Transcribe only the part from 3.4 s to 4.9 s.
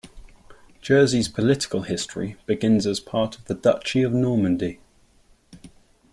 the Duchy of Normandy.